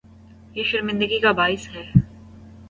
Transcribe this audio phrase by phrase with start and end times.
[0.55, 1.83] یہ شرمندگی کا باعث ہے۔